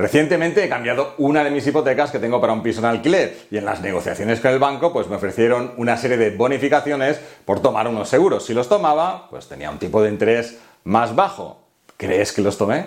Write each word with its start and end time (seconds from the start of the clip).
Recientemente 0.00 0.64
he 0.64 0.68
cambiado 0.70 1.12
una 1.18 1.44
de 1.44 1.50
mis 1.50 1.66
hipotecas 1.66 2.10
que 2.10 2.18
tengo 2.18 2.40
para 2.40 2.54
un 2.54 2.62
piso 2.62 2.78
en 2.78 2.86
alquiler 2.86 3.36
y 3.50 3.58
en 3.58 3.66
las 3.66 3.82
negociaciones 3.82 4.40
con 4.40 4.50
el 4.50 4.58
banco 4.58 4.94
pues 4.94 5.08
me 5.08 5.16
ofrecieron 5.16 5.74
una 5.76 5.98
serie 5.98 6.16
de 6.16 6.30
bonificaciones 6.30 7.20
por 7.44 7.60
tomar 7.60 7.86
unos 7.86 8.08
seguros. 8.08 8.46
Si 8.46 8.54
los 8.54 8.66
tomaba, 8.66 9.28
pues 9.28 9.46
tenía 9.46 9.70
un 9.70 9.78
tipo 9.78 10.02
de 10.02 10.08
interés 10.08 10.56
más 10.84 11.14
bajo. 11.14 11.60
¿Crees 11.98 12.32
que 12.32 12.40
los 12.40 12.56
tomé? 12.56 12.86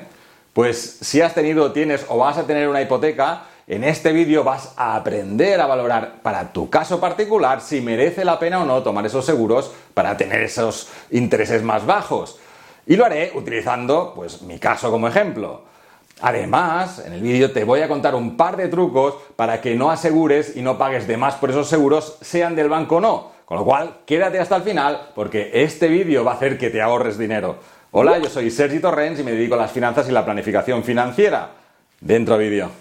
Pues 0.54 0.98
si 1.02 1.22
has 1.22 1.36
tenido, 1.36 1.72
tienes 1.72 2.04
o 2.10 2.18
vas 2.18 2.40
a 2.40 2.48
tener 2.48 2.68
una 2.68 2.82
hipoteca, 2.82 3.44
en 3.68 3.84
este 3.84 4.12
vídeo 4.12 4.44
vas 4.44 4.74
a 4.76 4.96
aprender 4.96 5.62
a 5.62 5.68
valorar 5.68 6.16
para 6.24 6.52
tu 6.52 6.72
caso 6.72 7.00
particular 7.00 7.62
si 7.62 7.80
merece 7.80 8.26
la 8.26 8.40
pena 8.40 8.64
o 8.64 8.66
no 8.66 8.82
tomar 8.82 9.06
esos 9.06 9.24
seguros 9.24 9.72
para 9.94 10.18
tener 10.18 10.42
esos 10.42 10.90
intereses 11.12 11.62
más 11.62 11.86
bajos. 11.86 12.40
Y 12.88 12.96
lo 12.96 13.06
haré 13.06 13.34
utilizando 13.36 14.14
pues 14.16 14.42
mi 14.42 14.58
caso 14.58 14.90
como 14.90 15.08
ejemplo. 15.08 15.73
Además, 16.22 17.04
en 17.06 17.14
el 17.14 17.22
vídeo 17.22 17.52
te 17.52 17.64
voy 17.64 17.82
a 17.82 17.88
contar 17.88 18.16
un 18.16 18.38
par 18.38 18.56
de 18.58 18.68
trucos 18.68 19.16
para 19.36 19.60
que 19.62 19.76
no 19.76 19.92
asegures 19.92 20.56
y 20.56 20.62
no 20.62 20.78
pagues 20.78 21.08
de 21.08 21.18
más 21.18 21.36
por 21.36 21.50
esos 21.50 21.68
seguros, 21.68 22.18
sean 22.22 22.56
del 22.56 22.70
banco 22.70 22.98
o 22.98 23.02
no. 23.02 23.32
Con 23.46 23.58
lo 23.58 23.66
cual, 23.66 23.98
quédate 24.06 24.40
hasta 24.40 24.56
el 24.56 24.64
final 24.64 25.10
porque 25.16 25.52
este 25.54 25.88
vídeo 25.88 26.24
va 26.24 26.32
a 26.32 26.36
hacer 26.36 26.58
que 26.58 26.70
te 26.70 26.82
ahorres 26.82 27.18
dinero. 27.18 27.58
Hola, 27.92 28.18
yo 28.18 28.30
soy 28.30 28.50
Sergi 28.50 28.80
Torrens 28.80 29.20
y 29.20 29.24
me 29.24 29.32
dedico 29.32 29.56
a 29.56 29.58
las 29.58 29.72
finanzas 29.72 30.08
y 30.10 30.12
la 30.12 30.26
planificación 30.26 30.84
financiera. 30.84 31.52
Dentro 32.00 32.38
vídeo. 32.38 32.72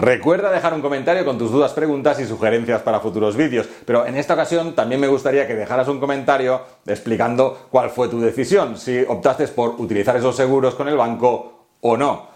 Recuerda 0.00 0.50
dejar 0.50 0.72
un 0.72 0.80
comentario 0.80 1.26
con 1.26 1.36
tus 1.36 1.52
dudas, 1.52 1.74
preguntas 1.74 2.18
y 2.20 2.24
sugerencias 2.24 2.80
para 2.80 3.00
futuros 3.00 3.36
vídeos, 3.36 3.68
pero 3.84 4.06
en 4.06 4.16
esta 4.16 4.32
ocasión 4.32 4.74
también 4.74 4.98
me 4.98 5.08
gustaría 5.08 5.46
que 5.46 5.54
dejaras 5.54 5.88
un 5.88 6.00
comentario 6.00 6.62
explicando 6.86 7.66
cuál 7.70 7.90
fue 7.90 8.08
tu 8.08 8.18
decisión, 8.18 8.78
si 8.78 9.02
optaste 9.06 9.46
por 9.48 9.78
utilizar 9.78 10.16
esos 10.16 10.34
seguros 10.34 10.74
con 10.74 10.88
el 10.88 10.96
banco 10.96 11.66
o 11.82 11.98
no. 11.98 12.28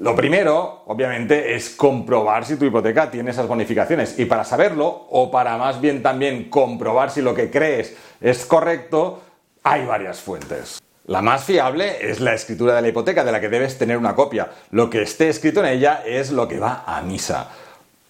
Lo 0.00 0.16
primero, 0.16 0.82
obviamente, 0.86 1.54
es 1.54 1.70
comprobar 1.70 2.44
si 2.44 2.56
tu 2.56 2.64
hipoteca 2.64 3.08
tiene 3.08 3.30
esas 3.30 3.46
bonificaciones. 3.46 4.18
Y 4.18 4.24
para 4.24 4.42
saberlo, 4.42 5.06
o 5.08 5.30
para 5.30 5.56
más 5.56 5.80
bien 5.80 6.02
también 6.02 6.50
comprobar 6.50 7.12
si 7.12 7.22
lo 7.22 7.32
que 7.32 7.48
crees 7.48 7.96
es 8.20 8.44
correcto, 8.44 9.20
hay 9.62 9.86
varias 9.86 10.18
fuentes. 10.18 10.82
La 11.06 11.20
más 11.20 11.42
fiable 11.42 12.08
es 12.08 12.20
la 12.20 12.32
escritura 12.32 12.76
de 12.76 12.82
la 12.82 12.88
hipoteca, 12.88 13.24
de 13.24 13.32
la 13.32 13.40
que 13.40 13.48
debes 13.48 13.76
tener 13.76 13.98
una 13.98 14.14
copia. 14.14 14.50
Lo 14.70 14.88
que 14.88 15.02
esté 15.02 15.28
escrito 15.28 15.58
en 15.58 15.66
ella 15.66 16.02
es 16.06 16.30
lo 16.30 16.46
que 16.46 16.60
va 16.60 16.84
a 16.86 17.02
misa. 17.02 17.48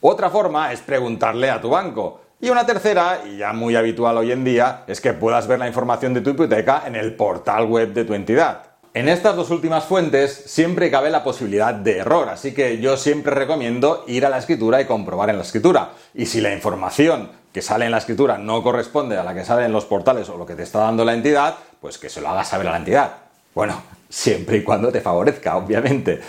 Otra 0.02 0.28
forma 0.28 0.72
es 0.72 0.80
preguntarle 0.80 1.48
a 1.48 1.60
tu 1.60 1.70
banco. 1.70 2.20
Y 2.38 2.50
una 2.50 2.66
tercera, 2.66 3.22
y 3.24 3.38
ya 3.38 3.54
muy 3.54 3.76
habitual 3.76 4.18
hoy 4.18 4.32
en 4.32 4.44
día, 4.44 4.82
es 4.86 5.00
que 5.00 5.14
puedas 5.14 5.46
ver 5.46 5.58
la 5.58 5.68
información 5.68 6.12
de 6.12 6.20
tu 6.20 6.30
hipoteca 6.30 6.82
en 6.86 6.94
el 6.94 7.14
portal 7.14 7.64
web 7.64 7.94
de 7.94 8.04
tu 8.04 8.12
entidad. 8.12 8.62
En 8.92 9.08
estas 9.08 9.36
dos 9.36 9.48
últimas 9.48 9.84
fuentes 9.84 10.42
siempre 10.46 10.90
cabe 10.90 11.08
la 11.08 11.24
posibilidad 11.24 11.72
de 11.72 11.96
error, 11.96 12.28
así 12.28 12.52
que 12.52 12.78
yo 12.78 12.98
siempre 12.98 13.34
recomiendo 13.34 14.04
ir 14.06 14.26
a 14.26 14.28
la 14.28 14.36
escritura 14.36 14.82
y 14.82 14.84
comprobar 14.84 15.30
en 15.30 15.36
la 15.36 15.44
escritura. 15.44 15.92
Y 16.12 16.26
si 16.26 16.42
la 16.42 16.52
información 16.52 17.30
que 17.52 17.62
sale 17.62 17.84
en 17.84 17.90
la 17.90 17.98
escritura 17.98 18.38
no 18.38 18.62
corresponde 18.62 19.16
a 19.16 19.24
la 19.24 19.34
que 19.34 19.44
sale 19.44 19.64
en 19.64 19.72
los 19.72 19.84
portales 19.84 20.28
o 20.28 20.38
lo 20.38 20.46
que 20.46 20.54
te 20.54 20.62
está 20.62 20.80
dando 20.80 21.04
la 21.04 21.14
entidad, 21.14 21.56
pues 21.80 21.98
que 21.98 22.08
se 22.08 22.20
lo 22.20 22.28
hagas 22.28 22.48
saber 22.48 22.68
a 22.68 22.72
la 22.72 22.78
entidad. 22.78 23.12
Bueno, 23.54 23.82
siempre 24.08 24.58
y 24.58 24.62
cuando 24.62 24.90
te 24.90 25.00
favorezca, 25.00 25.56
obviamente. 25.56 26.20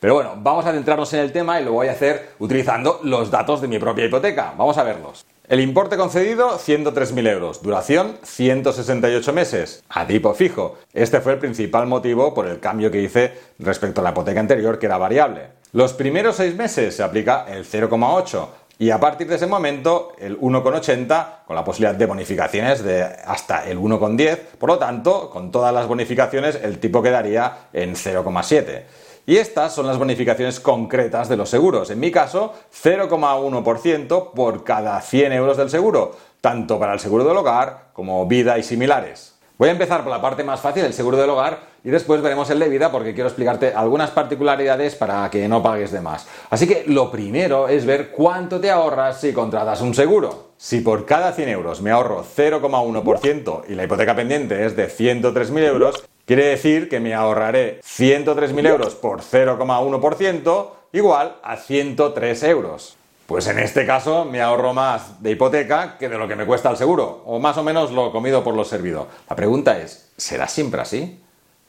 Pero 0.00 0.14
bueno, 0.14 0.32
vamos 0.38 0.64
a 0.64 0.72
centrarnos 0.72 1.12
en 1.12 1.20
el 1.20 1.30
tema 1.30 1.60
y 1.60 1.64
lo 1.64 1.72
voy 1.72 1.88
a 1.88 1.92
hacer 1.92 2.30
utilizando 2.38 3.00
los 3.04 3.30
datos 3.30 3.60
de 3.60 3.68
mi 3.68 3.78
propia 3.78 4.06
hipoteca. 4.06 4.54
Vamos 4.56 4.78
a 4.78 4.82
verlos. 4.82 5.26
El 5.46 5.60
importe 5.60 5.96
concedido, 5.96 6.58
103.000 6.58 7.28
euros. 7.28 7.60
Duración, 7.60 8.16
168 8.22 9.32
meses. 9.34 9.82
A 9.90 10.06
tipo 10.06 10.32
fijo. 10.32 10.78
Este 10.94 11.20
fue 11.20 11.32
el 11.32 11.38
principal 11.38 11.86
motivo 11.86 12.32
por 12.32 12.46
el 12.46 12.60
cambio 12.60 12.90
que 12.90 13.02
hice 13.02 13.32
respecto 13.58 14.00
a 14.00 14.04
la 14.04 14.10
hipoteca 14.10 14.40
anterior, 14.40 14.78
que 14.78 14.86
era 14.86 14.96
variable. 14.96 15.48
Los 15.72 15.92
primeros 15.92 16.36
seis 16.36 16.54
meses 16.54 16.96
se 16.96 17.02
aplica 17.02 17.44
el 17.48 17.66
0,8 17.66 18.48
y 18.80 18.90
a 18.90 18.98
partir 18.98 19.28
de 19.28 19.36
ese 19.36 19.46
momento 19.46 20.12
el 20.18 20.40
1,80 20.40 21.44
con 21.46 21.54
la 21.54 21.62
posibilidad 21.62 21.94
de 21.94 22.06
bonificaciones 22.06 22.82
de 22.82 23.02
hasta 23.02 23.68
el 23.68 23.78
1,10. 23.78 24.38
Por 24.58 24.70
lo 24.70 24.78
tanto, 24.78 25.28
con 25.28 25.50
todas 25.50 25.74
las 25.74 25.86
bonificaciones 25.86 26.58
el 26.62 26.78
tipo 26.78 27.02
quedaría 27.02 27.68
en 27.74 27.94
0,7. 27.94 28.84
Y 29.26 29.36
estas 29.36 29.74
son 29.74 29.86
las 29.86 29.98
bonificaciones 29.98 30.60
concretas 30.60 31.28
de 31.28 31.36
los 31.36 31.50
seguros. 31.50 31.90
En 31.90 32.00
mi 32.00 32.10
caso, 32.10 32.54
0,1% 32.82 34.32
por 34.32 34.64
cada 34.64 34.98
100 35.02 35.34
euros 35.34 35.58
del 35.58 35.68
seguro, 35.68 36.16
tanto 36.40 36.78
para 36.78 36.94
el 36.94 37.00
seguro 37.00 37.24
del 37.24 37.36
hogar 37.36 37.90
como 37.92 38.26
vida 38.26 38.56
y 38.56 38.62
similares. 38.62 39.39
Voy 39.60 39.68
a 39.68 39.72
empezar 39.72 40.02
por 40.02 40.10
la 40.10 40.22
parte 40.22 40.42
más 40.42 40.58
fácil, 40.58 40.86
el 40.86 40.94
seguro 40.94 41.18
del 41.18 41.28
hogar, 41.28 41.58
y 41.84 41.90
después 41.90 42.22
veremos 42.22 42.48
el 42.48 42.58
de 42.58 42.70
vida 42.70 42.90
porque 42.90 43.12
quiero 43.12 43.28
explicarte 43.28 43.74
algunas 43.74 44.08
particularidades 44.08 44.94
para 44.94 45.28
que 45.28 45.46
no 45.48 45.62
pagues 45.62 45.92
de 45.92 46.00
más. 46.00 46.26
Así 46.48 46.66
que 46.66 46.84
lo 46.86 47.10
primero 47.10 47.68
es 47.68 47.84
ver 47.84 48.10
cuánto 48.10 48.58
te 48.58 48.70
ahorras 48.70 49.20
si 49.20 49.34
contratas 49.34 49.82
un 49.82 49.94
seguro. 49.94 50.52
Si 50.56 50.80
por 50.80 51.04
cada 51.04 51.32
100 51.32 51.50
euros 51.50 51.82
me 51.82 51.90
ahorro 51.90 52.24
0,1% 52.24 53.64
y 53.68 53.74
la 53.74 53.84
hipoteca 53.84 54.16
pendiente 54.16 54.64
es 54.64 54.74
de 54.76 54.88
103.000 54.88 55.58
euros, 55.66 56.04
Quiere 56.30 56.44
decir 56.44 56.88
que 56.88 57.00
me 57.00 57.12
ahorraré 57.12 57.80
103.000 57.80 58.68
euros 58.68 58.94
por 58.94 59.20
0,1% 59.20 60.70
igual 60.92 61.34
a 61.42 61.56
103 61.56 62.42
euros. 62.44 62.99
Pues 63.30 63.46
en 63.46 63.60
este 63.60 63.86
caso 63.86 64.24
me 64.24 64.42
ahorro 64.42 64.74
más 64.74 65.22
de 65.22 65.30
hipoteca 65.30 65.96
que 65.96 66.08
de 66.08 66.18
lo 66.18 66.26
que 66.26 66.34
me 66.34 66.44
cuesta 66.44 66.68
el 66.68 66.76
seguro, 66.76 67.22
o 67.26 67.38
más 67.38 67.56
o 67.58 67.62
menos 67.62 67.92
lo 67.92 68.10
comido 68.10 68.42
por 68.42 68.56
lo 68.56 68.64
servido. 68.64 69.06
La 69.28 69.36
pregunta 69.36 69.78
es, 69.78 70.10
¿será 70.16 70.48
siempre 70.48 70.80
así? 70.80 71.20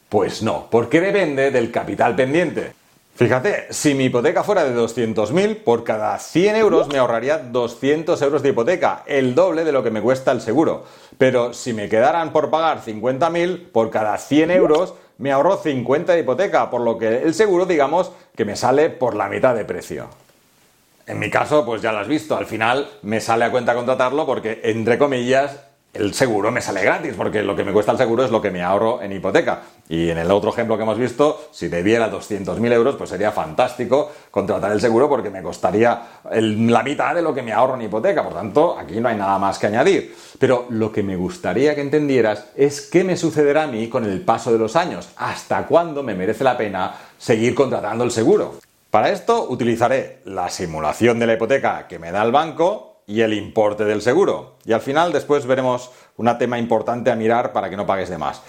Pues 0.10 0.42
no, 0.42 0.66
porque 0.72 1.00
depende 1.00 1.52
del 1.52 1.72
capital 1.72 2.16
pendiente. 2.16 2.74
Fíjate, 3.14 3.68
si 3.70 3.94
mi 3.94 4.06
hipoteca 4.06 4.44
fuera 4.44 4.64
de 4.64 4.76
200.000, 4.76 5.58
por 5.64 5.84
cada 5.84 6.18
100 6.18 6.56
euros 6.56 6.88
me 6.88 6.98
ahorraría 6.98 7.38
200 7.38 8.20
euros 8.24 8.42
de 8.42 8.50
hipoteca, 8.50 9.04
el 9.06 9.36
doble 9.36 9.64
de 9.64 9.72
lo 9.72 9.84
que 9.84 9.92
me 9.92 10.02
cuesta 10.02 10.32
el 10.32 10.42
seguro. 10.42 10.86
Pero 11.20 11.54
si 11.54 11.74
me 11.74 11.90
quedaran 11.90 12.34
por 12.34 12.50
pagar 12.50 12.84
50.000, 12.84 13.70
por 13.72 13.92
cada 13.92 14.18
100 14.18 14.50
euros 14.50 14.96
me 15.20 15.32
ahorro 15.32 15.58
50 15.58 16.14
de 16.14 16.22
hipoteca, 16.22 16.72
por 16.72 16.82
lo 16.82 16.98
que 16.98 17.22
el 17.22 17.36
seguro, 17.36 17.68
digamos, 17.68 18.12
que 18.36 18.46
me 18.46 18.56
sale 18.56 18.90
por 18.90 19.16
la 19.16 19.30
mitad 19.30 19.54
de 19.54 19.64
precio. 19.64 20.08
En 21.08 21.20
mi 21.20 21.30
caso, 21.30 21.66
pues 21.66 21.82
ya 21.82 21.92
lo 21.92 22.00
has 22.00 22.08
visto, 22.08 22.38
al 22.38 22.46
final 22.46 22.90
me 23.02 23.20
sale 23.20 23.46
a 23.46 23.52
cuenta 23.52 23.74
contratarlo 23.74 24.26
porque, 24.26 24.62
entre 24.64 24.98
comillas, 24.98 25.60
el 25.94 26.14
seguro 26.14 26.52
me 26.52 26.62
sale 26.62 26.84
gratis, 26.84 27.14
porque 27.18 27.44
lo 27.44 27.54
que 27.54 27.66
me 27.66 27.74
cuesta 27.74 27.92
el 27.92 27.98
seguro 27.98 28.24
es 28.24 28.32
lo 28.32 28.42
que 28.42 28.50
me 28.50 28.62
ahorro 28.62 29.02
en 29.02 29.12
hipoteca. 29.12 29.62
Y 29.90 30.10
en 30.10 30.18
el 30.20 30.32
otro 30.32 30.52
ejemplo 30.52 30.78
que 30.78 30.84
hemos 30.84 30.98
visto, 30.98 31.50
si 31.52 31.68
debiera 31.68 32.10
200.000 32.10 32.72
euros, 32.72 32.96
pues 32.96 33.10
sería 33.10 33.32
fantástico 33.34 34.10
contratar 34.32 34.72
el 34.72 34.80
seguro 34.80 35.10
porque 35.10 35.30
me 35.30 35.44
costaría 35.44 36.02
la 36.32 36.84
mitad 36.84 37.14
de 37.14 37.22
lo 37.22 37.34
que 37.34 37.42
me 37.42 37.52
ahorro 37.52 37.76
en 37.76 37.82
hipoteca. 37.82 38.24
Por 38.24 38.34
tanto, 38.34 38.80
aquí 38.80 39.02
no 39.02 39.10
hay 39.10 39.18
nada 39.18 39.38
más 39.38 39.60
que 39.60 39.68
añadir. 39.68 40.16
Pero 40.40 40.68
lo 40.70 40.94
que 40.94 41.04
me 41.04 41.18
gustaría 41.18 41.76
que 41.76 41.82
entendieras 41.82 42.52
es 42.56 42.82
qué 42.90 43.04
me 43.04 43.18
sucederá 43.18 43.64
a 43.64 43.68
mí 43.68 43.90
con 43.90 44.06
el 44.06 44.22
paso 44.22 44.54
de 44.54 44.60
los 44.60 44.78
años. 44.78 45.10
¿Hasta 45.18 45.68
cuándo 45.68 46.04
me 46.04 46.16
merece 46.16 46.46
la 46.46 46.58
pena 46.58 46.96
seguir 47.18 47.54
contratando 47.54 48.06
el 48.06 48.12
seguro? 48.12 48.60
Para 48.91 49.09
esto 49.09 49.47
utilizaré 49.47 50.19
la 50.25 50.50
simulación 50.50 51.18
de 51.18 51.25
la 51.25 51.35
hipoteca 51.35 51.88
que 51.88 51.97
me 51.97 52.12
da 52.12 52.22
el 52.24 52.34
banco 52.34 53.03
y 53.07 53.22
el 53.22 53.34
importe 53.34 53.85
del 53.85 54.02
seguro. 54.02 54.56
Y 54.66 54.74
al 54.74 54.81
final 54.81 55.13
después 55.13 55.46
veremos 55.46 55.91
un 56.18 56.29
tema 56.38 56.59
importante 56.59 57.09
a 57.09 57.16
mirar 57.16 57.53
para 57.53 57.69
que 57.69 57.78
no 57.78 57.85
pagues 57.85 58.09
de 58.09 58.18
más. 58.18 58.41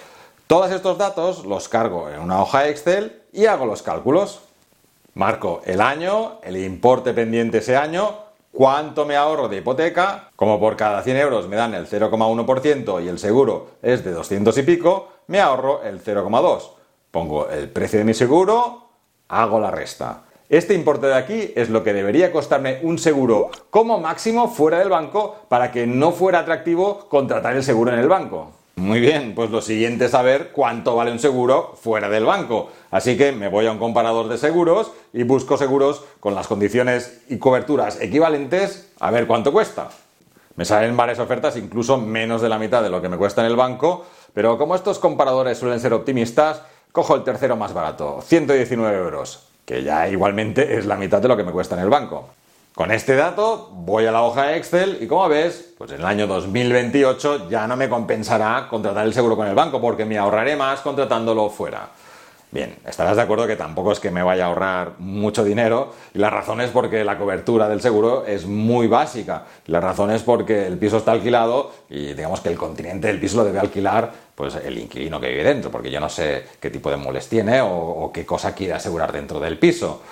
Todos 0.49 0.73
estos 0.73 0.99
datos 0.99 1.47
los 1.47 1.69
cargo 1.69 2.11
en 2.11 2.19
una 2.19 2.43
hoja 2.43 2.67
Excel 2.67 3.23
y 3.33 3.47
hago 3.47 3.67
los 3.67 3.83
cálculos. 3.83 4.41
Marco 5.15 5.63
el 5.65 5.81
año, 5.81 6.41
el 6.43 6.57
importe 6.57 7.15
pendiente 7.15 7.59
ese 7.59 7.77
año, 7.77 8.13
cuánto 8.51 9.07
me 9.07 9.15
ahorro 9.15 9.49
de 9.49 9.59
hipoteca, 9.59 10.31
como 10.35 10.59
por 10.59 10.77
cada 10.77 11.05
100 11.05 11.19
euros 11.19 11.47
me 11.47 11.55
dan 11.55 11.73
el 11.73 11.87
0,1% 11.87 13.05
y 13.05 13.07
el 13.07 13.21
seguro 13.21 13.69
es 13.81 14.05
de 14.05 14.11
200 14.11 14.59
y 14.59 14.63
pico, 14.65 15.09
me 15.29 15.41
ahorro 15.41 15.85
el 15.85 16.03
0,2. 16.03 16.71
Pongo 17.13 17.49
el 17.49 17.71
precio 17.71 18.01
de 18.01 18.05
mi 18.05 18.15
seguro, 18.15 18.89
hago 19.29 19.61
la 19.61 19.71
resta. 19.71 20.25
Este 20.53 20.75
importe 20.75 21.07
de 21.07 21.15
aquí 21.15 21.51
es 21.57 21.71
lo 21.71 21.83
que 21.83 21.95
debería 21.95 22.31
costarme 22.31 22.79
un 22.83 22.99
seguro 22.99 23.51
como 23.71 23.99
máximo 23.99 24.51
fuera 24.51 24.79
del 24.81 24.91
banco 24.91 25.35
para 25.49 25.73
que 25.73 25.87
no 25.87 26.13
fuera 26.13 26.41
atractivo 26.41 27.09
contratar 27.09 27.57
el 27.57 27.63
seguro 27.63 27.91
en 27.91 27.99
el 27.99 28.07
banco. 28.07 28.53
Muy 28.77 29.01
bien, 29.01 29.35
pues 29.35 29.49
lo 29.49 29.63
siguiente 29.63 30.05
es 30.05 30.11
saber 30.11 30.51
cuánto 30.53 30.95
vale 30.95 31.11
un 31.11 31.21
seguro 31.21 31.73
fuera 31.81 32.11
del 32.11 32.27
banco. 32.27 32.69
Así 32.91 33.17
que 33.17 33.33
me 33.33 33.49
voy 33.49 33.67
a 33.67 33.73
un 33.73 33.79
comparador 33.79 34.29
de 34.29 34.37
seguros 34.37 34.93
y 35.15 35.23
busco 35.23 35.57
seguros 35.57 36.05
con 36.21 36.35
las 36.35 36.49
condiciones 36.49 37.23
y 37.31 37.39
coberturas 37.39 37.99
equivalentes 38.03 38.93
a 39.01 39.11
ver 39.11 39.27
cuánto 39.27 39.53
cuesta. 39.53 39.89
Me 40.57 40.67
salen 40.67 40.95
varias 40.99 41.19
ofertas, 41.19 41.57
incluso 41.57 41.97
menos 41.97 42.43
de 42.43 42.51
la 42.51 42.59
mitad 42.59 42.83
de 42.83 42.91
lo 42.91 43.01
que 43.01 43.09
me 43.09 43.17
cuesta 43.17 43.41
en 43.41 43.47
el 43.47 43.57
banco, 43.57 44.05
pero 44.35 44.59
como 44.59 44.75
estos 44.75 44.99
comparadores 44.99 45.57
suelen 45.57 45.81
ser 45.81 45.95
optimistas, 45.95 46.61
cojo 46.93 47.15
el 47.15 47.25
tercero 47.25 47.57
más 47.57 47.73
barato, 47.73 48.21
119 48.21 48.99
euros 48.99 49.49
que 49.65 49.83
ya 49.83 50.09
igualmente 50.09 50.77
es 50.77 50.87
la 50.87 50.97
mitad 50.97 51.21
de 51.21 51.29
lo 51.29 51.37
que 51.37 51.45
me 51.45 51.53
cuesta 51.53 51.77
en 51.77 51.83
el 51.83 51.91
banco. 51.91 52.31
Con 52.75 52.91
este 52.91 53.17
dato 53.17 53.69
voy 53.73 54.07
a 54.07 54.13
la 54.13 54.23
hoja 54.23 54.57
Excel 54.57 54.99
y 55.01 55.07
como 55.07 55.29
ves, 55.29 55.75
pues 55.77 55.93
en 55.93 56.01
el 56.01 56.07
año 56.07 56.27
2028 56.27 57.51
ya 57.51 57.67
no 57.67 57.77
me 57.77 57.89
compensará 57.89 58.67
contratar 58.69 59.05
el 59.05 59.13
seguro 59.13 59.37
con 59.37 59.47
el 59.47 59.55
banco 59.55 59.79
porque 59.79 60.07
me 60.07 60.17
ahorraré 60.17 60.57
más 60.57 60.81
contratándolo 60.81 61.51
fuera. 61.51 61.91
Bien, 62.53 62.77
estarás 62.87 63.17
de 63.17 63.23
acuerdo 63.23 63.47
que 63.47 63.57
tampoco 63.57 63.93
es 63.93 63.99
que 63.99 64.11
me 64.11 64.23
vaya 64.23 64.45
a 64.45 64.49
ahorrar 64.49 64.93
mucho 64.99 65.43
dinero 65.43 65.95
y 66.13 66.19
la 66.19 66.29
razón 66.29 66.61
es 66.61 66.69
porque 66.69 67.03
la 67.03 67.17
cobertura 67.17 67.67
del 67.67 67.81
seguro 67.81 68.27
es 68.27 68.45
muy 68.45 68.89
básica. 68.89 69.45
La 69.69 69.81
razón 69.81 70.11
es 70.11 70.23
porque 70.23 70.67
el 70.67 70.77
piso 70.77 70.99
está 70.99 71.13
alquilado 71.13 71.73
y 71.89 72.13
digamos 72.13 72.43
que 72.43 72.51
el 72.51 72.59
continente 72.59 73.07
del 73.07 73.19
piso 73.19 73.39
lo 73.39 73.45
debe 73.45 73.59
alquilar 73.59 74.13
pues 74.35 74.55
el 74.57 74.77
inquilino 74.77 75.19
que 75.19 75.31
vive 75.31 75.45
dentro, 75.45 75.71
porque 75.71 75.91
yo 75.91 75.99
no 75.99 76.11
sé 76.11 76.45
qué 76.61 76.69
tipo 76.69 76.91
de 76.91 76.99
muebles 76.99 77.27
tiene 77.27 77.63
o, 77.63 77.71
o 77.71 78.13
qué 78.13 78.27
cosa 78.27 78.55
quiere 78.55 78.75
asegurar 78.75 79.13
dentro 79.13 79.41
del 79.41 79.59
piso. 79.59 80.03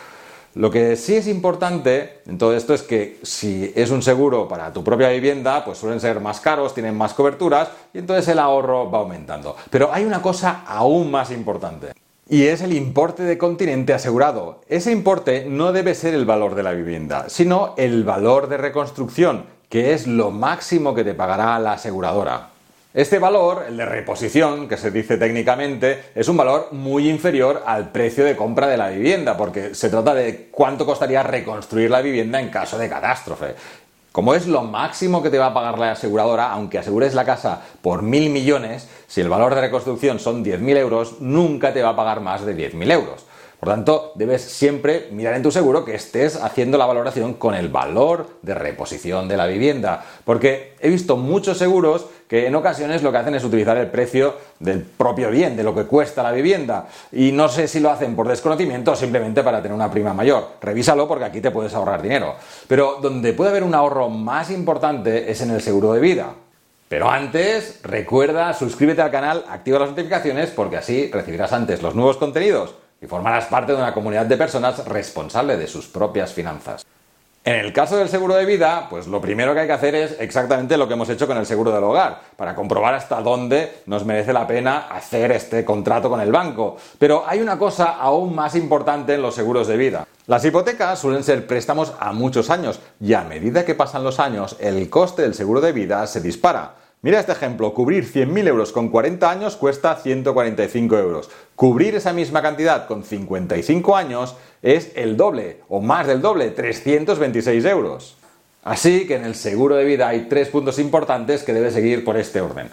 Lo 0.54 0.70
que 0.70 0.96
sí 0.96 1.16
es 1.16 1.26
importante 1.26 2.22
en 2.26 2.38
todo 2.38 2.56
esto 2.56 2.72
es 2.72 2.82
que 2.82 3.18
si 3.22 3.70
es 3.76 3.90
un 3.90 4.00
seguro 4.00 4.48
para 4.48 4.72
tu 4.72 4.82
propia 4.82 5.10
vivienda, 5.10 5.62
pues 5.62 5.76
suelen 5.76 6.00
ser 6.00 6.20
más 6.20 6.40
caros, 6.40 6.72
tienen 6.72 6.96
más 6.96 7.12
coberturas 7.12 7.68
y 7.92 7.98
entonces 7.98 8.26
el 8.28 8.38
ahorro 8.38 8.90
va 8.90 9.00
aumentando. 9.00 9.56
Pero 9.68 9.92
hay 9.92 10.06
una 10.06 10.22
cosa 10.22 10.64
aún 10.66 11.10
más 11.10 11.30
importante 11.30 11.92
y 12.30 12.46
es 12.46 12.62
el 12.62 12.72
importe 12.72 13.24
de 13.24 13.36
continente 13.36 13.92
asegurado. 13.92 14.60
Ese 14.68 14.92
importe 14.92 15.46
no 15.48 15.72
debe 15.72 15.96
ser 15.96 16.14
el 16.14 16.24
valor 16.24 16.54
de 16.54 16.62
la 16.62 16.70
vivienda, 16.70 17.28
sino 17.28 17.74
el 17.76 18.04
valor 18.04 18.48
de 18.48 18.56
reconstrucción, 18.56 19.46
que 19.68 19.92
es 19.94 20.06
lo 20.06 20.30
máximo 20.30 20.94
que 20.94 21.02
te 21.02 21.14
pagará 21.14 21.58
la 21.58 21.72
aseguradora. 21.72 22.50
Este 22.94 23.18
valor, 23.18 23.64
el 23.66 23.76
de 23.76 23.84
reposición, 23.84 24.68
que 24.68 24.76
se 24.76 24.92
dice 24.92 25.16
técnicamente, 25.16 26.04
es 26.14 26.28
un 26.28 26.36
valor 26.36 26.68
muy 26.70 27.10
inferior 27.10 27.64
al 27.66 27.90
precio 27.90 28.24
de 28.24 28.36
compra 28.36 28.68
de 28.68 28.76
la 28.76 28.90
vivienda, 28.90 29.36
porque 29.36 29.74
se 29.74 29.90
trata 29.90 30.14
de 30.14 30.48
cuánto 30.52 30.86
costaría 30.86 31.24
reconstruir 31.24 31.90
la 31.90 32.00
vivienda 32.00 32.40
en 32.40 32.48
caso 32.48 32.78
de 32.78 32.88
catástrofe. 32.88 33.56
Como 34.12 34.34
es 34.34 34.48
lo 34.48 34.62
máximo 34.62 35.22
que 35.22 35.30
te 35.30 35.38
va 35.38 35.46
a 35.46 35.54
pagar 35.54 35.78
la 35.78 35.92
aseguradora, 35.92 36.50
aunque 36.50 36.78
asegures 36.78 37.14
la 37.14 37.24
casa 37.24 37.62
por 37.80 38.02
mil 38.02 38.30
millones, 38.30 38.88
si 39.06 39.20
el 39.20 39.28
valor 39.28 39.54
de 39.54 39.60
reconstrucción 39.60 40.18
son 40.18 40.44
10.000 40.44 40.76
euros, 40.78 41.20
nunca 41.20 41.72
te 41.72 41.82
va 41.82 41.90
a 41.90 41.96
pagar 41.96 42.20
más 42.20 42.44
de 42.44 42.56
10.000 42.56 42.90
euros. 42.92 43.24
Por 43.60 43.68
tanto, 43.68 44.12
debes 44.14 44.42
siempre 44.42 45.08
mirar 45.12 45.34
en 45.34 45.42
tu 45.42 45.52
seguro 45.52 45.84
que 45.84 45.94
estés 45.94 46.36
haciendo 46.36 46.78
la 46.78 46.86
valoración 46.86 47.34
con 47.34 47.54
el 47.54 47.68
valor 47.68 48.38
de 48.40 48.54
reposición 48.54 49.28
de 49.28 49.36
la 49.36 49.46
vivienda. 49.46 50.02
Porque 50.24 50.76
he 50.80 50.88
visto 50.88 51.18
muchos 51.18 51.58
seguros 51.58 52.06
que 52.30 52.46
en 52.46 52.54
ocasiones 52.54 53.02
lo 53.02 53.10
que 53.10 53.18
hacen 53.18 53.34
es 53.34 53.42
utilizar 53.42 53.76
el 53.76 53.88
precio 53.88 54.36
del 54.60 54.82
propio 54.82 55.32
bien, 55.32 55.56
de 55.56 55.64
lo 55.64 55.74
que 55.74 55.82
cuesta 55.82 56.22
la 56.22 56.30
vivienda. 56.30 56.86
Y 57.10 57.32
no 57.32 57.48
sé 57.48 57.66
si 57.66 57.80
lo 57.80 57.90
hacen 57.90 58.14
por 58.14 58.28
desconocimiento 58.28 58.92
o 58.92 58.94
simplemente 58.94 59.42
para 59.42 59.60
tener 59.60 59.74
una 59.74 59.90
prima 59.90 60.14
mayor. 60.14 60.50
Revísalo 60.62 61.08
porque 61.08 61.24
aquí 61.24 61.40
te 61.40 61.50
puedes 61.50 61.74
ahorrar 61.74 62.00
dinero. 62.00 62.36
Pero 62.68 63.00
donde 63.02 63.32
puede 63.32 63.50
haber 63.50 63.64
un 63.64 63.74
ahorro 63.74 64.08
más 64.08 64.48
importante 64.52 65.28
es 65.28 65.40
en 65.40 65.50
el 65.50 65.60
seguro 65.60 65.92
de 65.92 66.00
vida. 66.00 66.32
Pero 66.88 67.10
antes, 67.10 67.80
recuerda, 67.82 68.54
suscríbete 68.54 69.02
al 69.02 69.10
canal, 69.10 69.44
activa 69.48 69.80
las 69.80 69.90
notificaciones 69.90 70.50
porque 70.50 70.76
así 70.76 71.10
recibirás 71.12 71.52
antes 71.52 71.82
los 71.82 71.96
nuevos 71.96 72.16
contenidos 72.16 72.76
y 73.02 73.06
formarás 73.06 73.46
parte 73.46 73.72
de 73.72 73.78
una 73.78 73.92
comunidad 73.92 74.26
de 74.26 74.36
personas 74.36 74.86
responsable 74.86 75.56
de 75.56 75.66
sus 75.66 75.88
propias 75.88 76.32
finanzas. 76.32 76.86
En 77.42 77.56
el 77.56 77.72
caso 77.72 77.96
del 77.96 78.10
seguro 78.10 78.34
de 78.34 78.44
vida, 78.44 78.86
pues 78.90 79.06
lo 79.06 79.18
primero 79.18 79.54
que 79.54 79.60
hay 79.60 79.66
que 79.66 79.72
hacer 79.72 79.94
es 79.94 80.16
exactamente 80.20 80.76
lo 80.76 80.86
que 80.86 80.92
hemos 80.92 81.08
hecho 81.08 81.26
con 81.26 81.38
el 81.38 81.46
seguro 81.46 81.72
del 81.72 81.82
hogar, 81.82 82.20
para 82.36 82.54
comprobar 82.54 82.92
hasta 82.92 83.22
dónde 83.22 83.80
nos 83.86 84.04
merece 84.04 84.34
la 84.34 84.46
pena 84.46 84.88
hacer 84.90 85.32
este 85.32 85.64
contrato 85.64 86.10
con 86.10 86.20
el 86.20 86.30
banco. 86.30 86.76
Pero 86.98 87.24
hay 87.26 87.40
una 87.40 87.58
cosa 87.58 87.96
aún 87.96 88.34
más 88.34 88.54
importante 88.56 89.14
en 89.14 89.22
los 89.22 89.34
seguros 89.34 89.68
de 89.68 89.78
vida. 89.78 90.06
Las 90.26 90.44
hipotecas 90.44 90.98
suelen 90.98 91.24
ser 91.24 91.46
préstamos 91.46 91.94
a 91.98 92.12
muchos 92.12 92.50
años 92.50 92.78
y 93.00 93.14
a 93.14 93.22
medida 93.22 93.64
que 93.64 93.74
pasan 93.74 94.04
los 94.04 94.20
años, 94.20 94.56
el 94.60 94.90
coste 94.90 95.22
del 95.22 95.32
seguro 95.32 95.62
de 95.62 95.72
vida 95.72 96.06
se 96.06 96.20
dispara. 96.20 96.74
Mira 97.02 97.18
este 97.18 97.32
ejemplo, 97.32 97.72
cubrir 97.72 98.04
100.000 98.04 98.48
euros 98.48 98.72
con 98.72 98.90
40 98.90 99.30
años 99.30 99.56
cuesta 99.56 99.96
145 99.96 100.98
euros. 100.98 101.30
Cubrir 101.56 101.94
esa 101.94 102.12
misma 102.12 102.42
cantidad 102.42 102.86
con 102.86 103.04
55 103.04 103.96
años 103.96 104.36
es 104.60 104.92
el 104.96 105.16
doble 105.16 105.62
o 105.70 105.80
más 105.80 106.06
del 106.06 106.20
doble, 106.20 106.50
326 106.50 107.64
euros. 107.64 108.16
Así 108.62 109.06
que 109.06 109.14
en 109.14 109.24
el 109.24 109.34
seguro 109.34 109.76
de 109.76 109.84
vida 109.84 110.08
hay 110.08 110.28
tres 110.28 110.48
puntos 110.48 110.78
importantes 110.78 111.42
que 111.42 111.54
debes 111.54 111.72
seguir 111.72 112.04
por 112.04 112.18
este 112.18 112.42
orden. 112.42 112.68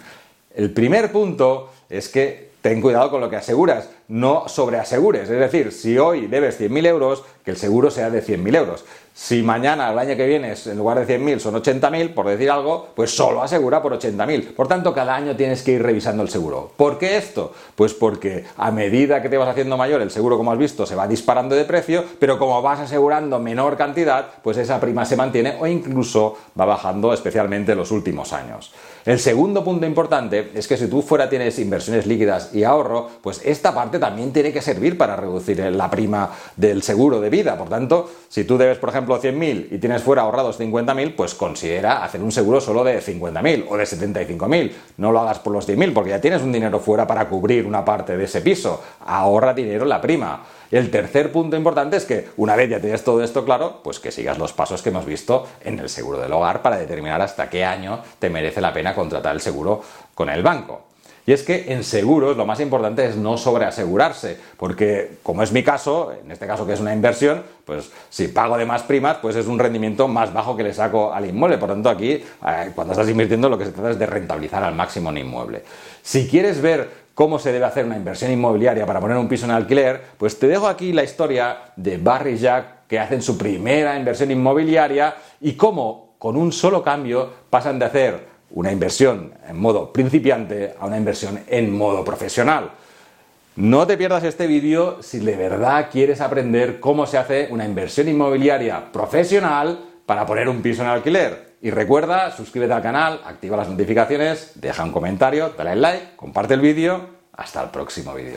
El 0.54 0.74
primer 0.74 1.10
punto 1.10 1.70
es 1.88 2.10
que 2.10 2.50
ten 2.60 2.82
cuidado 2.82 3.10
con 3.10 3.22
lo 3.22 3.30
que 3.30 3.36
aseguras, 3.36 3.88
no 4.08 4.48
sobreasegures. 4.48 5.28
Es 5.28 5.38
decir, 5.38 5.72
si 5.72 5.98
hoy 5.98 6.26
debes 6.26 6.58
100.000 6.60 6.86
euros, 6.86 7.22
que 7.44 7.50
el 7.52 7.56
seguro 7.56 7.90
sea 7.90 8.10
de 8.10 8.22
100.000 8.22 8.56
euros. 8.56 8.84
Si 9.14 9.42
mañana, 9.42 9.90
el 9.90 9.98
año 9.98 10.16
que 10.16 10.26
viene, 10.28 10.54
en 10.64 10.78
lugar 10.78 11.04
de 11.04 11.18
100.000 11.18 11.40
son 11.40 11.54
80.000, 11.56 12.14
por 12.14 12.28
decir 12.28 12.50
algo, 12.50 12.88
pues 12.94 13.10
solo 13.10 13.42
asegura 13.42 13.82
por 13.82 13.98
80.000. 13.98 14.54
Por 14.54 14.68
tanto, 14.68 14.94
cada 14.94 15.16
año 15.16 15.34
tienes 15.34 15.62
que 15.62 15.72
ir 15.72 15.82
revisando 15.82 16.22
el 16.22 16.28
seguro. 16.28 16.70
¿Por 16.76 16.98
qué 16.98 17.16
esto? 17.16 17.52
Pues 17.74 17.94
porque 17.94 18.44
a 18.56 18.70
medida 18.70 19.20
que 19.20 19.28
te 19.28 19.36
vas 19.36 19.48
haciendo 19.48 19.76
mayor, 19.76 20.00
el 20.02 20.12
seguro, 20.12 20.36
como 20.36 20.52
has 20.52 20.58
visto, 20.58 20.86
se 20.86 20.94
va 20.94 21.08
disparando 21.08 21.56
de 21.56 21.64
precio, 21.64 22.04
pero 22.20 22.38
como 22.38 22.62
vas 22.62 22.78
asegurando 22.78 23.40
menor 23.40 23.76
cantidad, 23.76 24.24
pues 24.42 24.56
esa 24.56 24.80
prima 24.80 25.04
se 25.04 25.16
mantiene 25.16 25.56
o 25.58 25.66
incluso 25.66 26.38
va 26.58 26.64
bajando, 26.64 27.12
especialmente 27.12 27.72
en 27.72 27.78
los 27.78 27.90
últimos 27.90 28.32
años. 28.32 28.72
El 29.04 29.18
segundo 29.18 29.64
punto 29.64 29.86
importante 29.86 30.52
es 30.54 30.68
que 30.68 30.76
si 30.76 30.86
tú 30.86 31.02
fuera 31.02 31.30
tienes 31.30 31.58
inversiones 31.58 32.06
líquidas 32.06 32.54
y 32.54 32.62
ahorro, 32.62 33.08
pues 33.22 33.40
esta 33.44 33.74
parte 33.74 33.97
también 33.98 34.32
tiene 34.32 34.52
que 34.52 34.62
servir 34.62 34.96
para 34.96 35.16
reducir 35.16 35.58
la 35.58 35.90
prima 35.90 36.30
del 36.56 36.82
seguro 36.82 37.20
de 37.20 37.30
vida. 37.30 37.56
Por 37.56 37.68
tanto, 37.68 38.10
si 38.28 38.44
tú 38.44 38.58
debes, 38.58 38.78
por 38.78 38.90
ejemplo, 38.90 39.20
100.000 39.20 39.68
y 39.70 39.78
tienes 39.78 40.02
fuera 40.02 40.22
ahorrados 40.22 40.58
50.000, 40.60 41.14
pues 41.16 41.34
considera 41.34 42.04
hacer 42.04 42.22
un 42.22 42.32
seguro 42.32 42.60
solo 42.60 42.84
de 42.84 43.00
50.000 43.00 43.66
o 43.68 43.76
de 43.76 43.84
75.000. 43.84 44.72
No 44.98 45.12
lo 45.12 45.20
hagas 45.20 45.38
por 45.38 45.52
los 45.52 45.68
10.000 45.68 45.92
porque 45.92 46.10
ya 46.10 46.20
tienes 46.20 46.42
un 46.42 46.52
dinero 46.52 46.80
fuera 46.80 47.06
para 47.06 47.28
cubrir 47.28 47.66
una 47.66 47.84
parte 47.84 48.16
de 48.16 48.24
ese 48.24 48.40
piso. 48.40 48.82
Ahorra 49.06 49.54
dinero 49.54 49.84
en 49.84 49.88
la 49.88 50.00
prima. 50.00 50.42
El 50.70 50.90
tercer 50.90 51.32
punto 51.32 51.56
importante 51.56 51.96
es 51.96 52.04
que 52.04 52.28
una 52.36 52.54
vez 52.54 52.68
ya 52.68 52.80
tienes 52.80 53.02
todo 53.02 53.22
esto 53.22 53.44
claro, 53.44 53.80
pues 53.82 54.00
que 54.00 54.12
sigas 54.12 54.36
los 54.36 54.52
pasos 54.52 54.82
que 54.82 54.90
hemos 54.90 55.06
visto 55.06 55.46
en 55.64 55.78
el 55.78 55.88
seguro 55.88 56.20
del 56.20 56.32
hogar 56.32 56.60
para 56.60 56.76
determinar 56.76 57.22
hasta 57.22 57.48
qué 57.48 57.64
año 57.64 58.00
te 58.18 58.28
merece 58.28 58.60
la 58.60 58.72
pena 58.72 58.94
contratar 58.94 59.34
el 59.34 59.40
seguro 59.40 59.82
con 60.14 60.28
el 60.28 60.42
banco. 60.42 60.87
Y 61.28 61.32
es 61.34 61.42
que 61.42 61.74
en 61.74 61.84
seguros 61.84 62.38
lo 62.38 62.46
más 62.46 62.58
importante 62.58 63.04
es 63.04 63.14
no 63.14 63.36
sobreasegurarse, 63.36 64.38
porque 64.56 65.18
como 65.22 65.42
es 65.42 65.52
mi 65.52 65.62
caso, 65.62 66.10
en 66.24 66.32
este 66.32 66.46
caso 66.46 66.66
que 66.66 66.72
es 66.72 66.80
una 66.80 66.94
inversión, 66.94 67.42
pues 67.66 67.90
si 68.08 68.28
pago 68.28 68.56
de 68.56 68.64
más 68.64 68.82
primas, 68.84 69.18
pues 69.20 69.36
es 69.36 69.46
un 69.46 69.58
rendimiento 69.58 70.08
más 70.08 70.32
bajo 70.32 70.56
que 70.56 70.62
le 70.62 70.72
saco 70.72 71.12
al 71.12 71.26
inmueble. 71.26 71.58
Por 71.58 71.68
tanto, 71.68 71.90
aquí, 71.90 72.12
eh, 72.12 72.72
cuando 72.74 72.94
estás 72.94 73.10
invirtiendo, 73.10 73.50
lo 73.50 73.58
que 73.58 73.66
se 73.66 73.72
trata 73.72 73.90
es 73.90 73.98
de 73.98 74.06
rentabilizar 74.06 74.64
al 74.64 74.74
máximo 74.74 75.10
un 75.10 75.18
inmueble. 75.18 75.64
Si 76.00 76.26
quieres 76.26 76.62
ver 76.62 76.88
cómo 77.12 77.38
se 77.38 77.52
debe 77.52 77.66
hacer 77.66 77.84
una 77.84 77.98
inversión 77.98 78.30
inmobiliaria 78.30 78.86
para 78.86 78.98
poner 78.98 79.18
un 79.18 79.28
piso 79.28 79.44
en 79.44 79.50
alquiler, 79.50 80.00
pues 80.16 80.38
te 80.38 80.48
dejo 80.48 80.66
aquí 80.66 80.94
la 80.94 81.04
historia 81.04 81.58
de 81.76 81.98
Barry 81.98 82.38
Jack, 82.38 82.86
que 82.88 82.98
hacen 82.98 83.20
su 83.20 83.36
primera 83.36 83.98
inversión 83.98 84.30
inmobiliaria 84.30 85.14
y 85.42 85.52
cómo 85.52 86.14
con 86.18 86.38
un 86.38 86.52
solo 86.52 86.82
cambio 86.82 87.30
pasan 87.50 87.78
de 87.78 87.84
hacer 87.84 88.37
una 88.50 88.72
inversión 88.72 89.32
en 89.46 89.58
modo 89.58 89.92
principiante 89.92 90.74
a 90.78 90.86
una 90.86 90.96
inversión 90.96 91.40
en 91.46 91.76
modo 91.76 92.04
profesional. 92.04 92.70
No 93.56 93.86
te 93.86 93.96
pierdas 93.96 94.22
este 94.24 94.46
vídeo 94.46 95.02
si 95.02 95.18
de 95.18 95.34
verdad 95.34 95.88
quieres 95.90 96.20
aprender 96.20 96.78
cómo 96.78 97.06
se 97.06 97.18
hace 97.18 97.48
una 97.50 97.64
inversión 97.64 98.08
inmobiliaria 98.08 98.92
profesional 98.92 99.80
para 100.06 100.24
poner 100.24 100.48
un 100.48 100.62
piso 100.62 100.82
en 100.82 100.88
alquiler. 100.88 101.56
Y 101.60 101.70
recuerda, 101.70 102.30
suscríbete 102.30 102.72
al 102.72 102.82
canal, 102.82 103.20
activa 103.24 103.56
las 103.56 103.68
notificaciones, 103.68 104.52
deja 104.54 104.84
un 104.84 104.92
comentario, 104.92 105.52
dale 105.58 105.74
like, 105.74 106.16
comparte 106.16 106.54
el 106.54 106.60
vídeo. 106.60 107.18
Hasta 107.32 107.62
el 107.62 107.70
próximo 107.70 108.14
vídeo. 108.14 108.36